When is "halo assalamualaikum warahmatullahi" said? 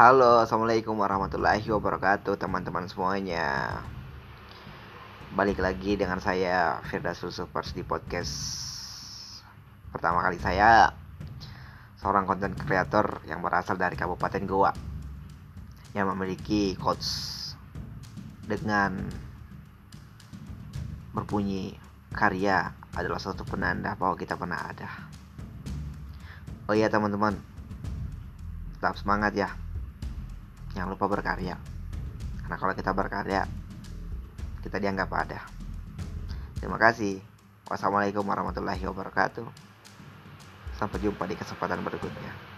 0.00-1.60